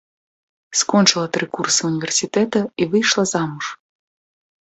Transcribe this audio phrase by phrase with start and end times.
[0.79, 3.65] Скончыла тры курсы ўніверсітэта і выйшла замуж.